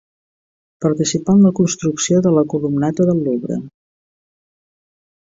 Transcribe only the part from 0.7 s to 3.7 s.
Participà en la construcció de la columnata del Louvre.